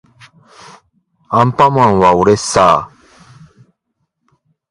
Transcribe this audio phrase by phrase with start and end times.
[1.29, 3.65] アンパンマンはおれっさー